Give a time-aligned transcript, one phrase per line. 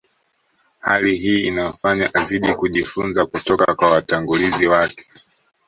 [0.81, 5.05] Hali hii inamfanya azidi kujifunza kutoka kwa watangulizi wake